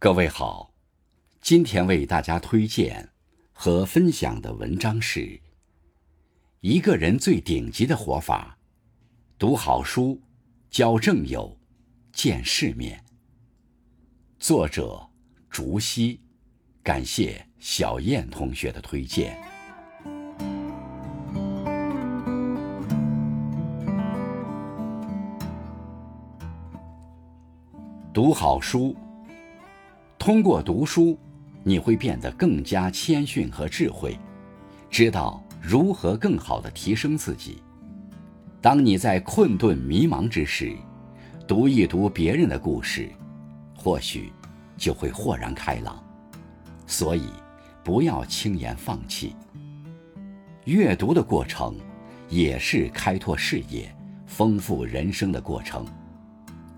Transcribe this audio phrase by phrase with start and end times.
[0.00, 0.72] 各位好，
[1.40, 3.08] 今天为大家推荐
[3.52, 5.40] 和分享的文章是：
[6.60, 8.56] 一个人最顶级的活法，
[9.36, 10.22] 读好书，
[10.70, 11.58] 交正友，
[12.12, 13.04] 见世面。
[14.38, 15.04] 作者：
[15.50, 16.20] 竹溪，
[16.80, 19.36] 感谢小燕同学的推荐。
[28.14, 28.96] 读好书。
[30.28, 31.18] 通过读书，
[31.62, 34.14] 你会变得更加谦逊和智慧，
[34.90, 37.62] 知道如何更好的提升自己。
[38.60, 40.76] 当你在困顿迷茫之时，
[41.46, 43.08] 读一读别人的故事，
[43.74, 44.30] 或许
[44.76, 45.98] 就会豁然开朗。
[46.86, 47.30] 所以，
[47.82, 49.34] 不要轻言放弃。
[50.66, 51.74] 阅读的过程，
[52.28, 53.90] 也是开拓视野、
[54.26, 55.86] 丰富人生的过程。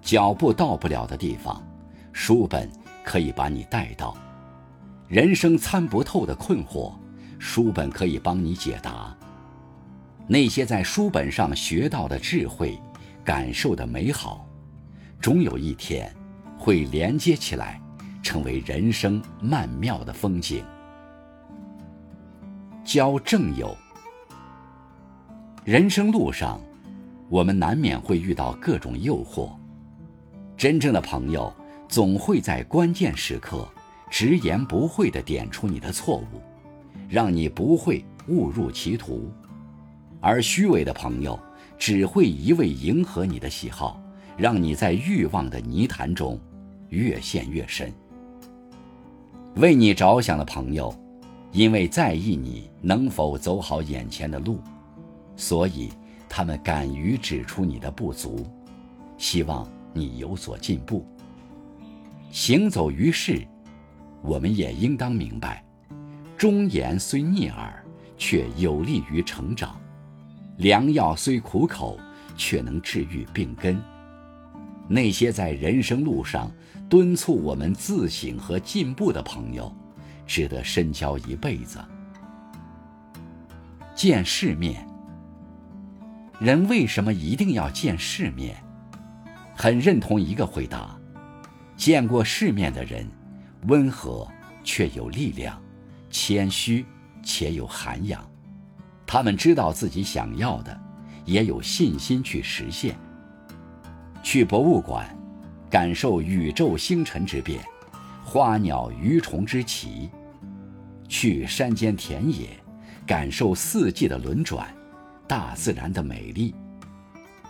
[0.00, 1.60] 脚步到不了的地方，
[2.12, 2.70] 书本。
[3.04, 4.16] 可以把你带到
[5.08, 6.94] 人生参不透的困惑，
[7.38, 9.16] 书本可以帮你解答。
[10.28, 12.80] 那些在书本上学到的智慧、
[13.24, 14.46] 感受的美好，
[15.20, 16.14] 终有一天
[16.56, 17.80] 会连接起来，
[18.22, 20.64] 成为人生曼妙的风景。
[22.84, 23.76] 交正友，
[25.64, 26.60] 人生路上，
[27.28, 29.50] 我们难免会遇到各种诱惑，
[30.56, 31.52] 真正的朋友。
[31.90, 33.68] 总会在关键时刻
[34.08, 36.40] 直言不讳地点出你的错误，
[37.08, 39.28] 让你不会误入歧途；
[40.20, 41.36] 而虚伪的朋友
[41.76, 44.00] 只会一味迎合你的喜好，
[44.36, 46.38] 让你在欲望的泥潭中
[46.90, 47.92] 越陷越深。
[49.56, 50.94] 为你着想的朋友，
[51.50, 54.60] 因为在意你能否走好眼前的路，
[55.34, 55.88] 所以
[56.28, 58.46] 他们敢于指出你的不足，
[59.18, 61.04] 希望你有所进步。
[62.30, 63.44] 行走于世，
[64.22, 65.64] 我们也应当明白，
[66.36, 67.84] 忠言虽逆耳，
[68.16, 69.70] 却有利于成长；
[70.56, 71.98] 良药虽苦口，
[72.36, 73.82] 却能治愈病根。
[74.88, 76.48] 那些在人生路上
[76.88, 79.74] 敦促我们自省和进步的朋友，
[80.24, 81.80] 值得深交一辈子。
[83.92, 84.86] 见世面，
[86.38, 88.56] 人为什么一定要见世面？
[89.56, 90.96] 很认同一个回答。
[91.80, 93.08] 见过世面的人，
[93.68, 94.28] 温和
[94.62, 95.58] 却有力量，
[96.10, 96.84] 谦虚
[97.22, 98.22] 且有涵养。
[99.06, 100.78] 他们知道自己想要的，
[101.24, 102.94] 也有信心去实现。
[104.22, 105.08] 去博物馆，
[105.70, 107.64] 感受宇宙星辰之变，
[108.22, 110.10] 花鸟鱼虫之奇；
[111.08, 112.50] 去山间田野，
[113.06, 114.68] 感受四季的轮转，
[115.26, 116.52] 大自然的美丽；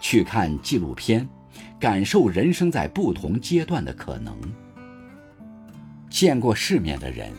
[0.00, 1.28] 去看纪录片。
[1.78, 4.36] 感受人生在不同阶段的可能。
[6.08, 7.32] 见过世面的人，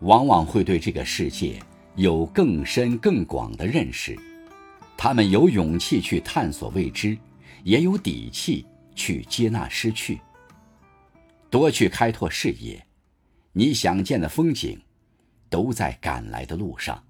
[0.00, 1.60] 往往会对这个世界
[1.96, 4.18] 有更深更广的认识。
[4.96, 7.16] 他们有勇气去探索未知，
[7.62, 10.20] 也有底气去接纳失去。
[11.48, 12.84] 多去开拓视野，
[13.52, 14.80] 你想见的风景，
[15.48, 17.02] 都在赶来的路上。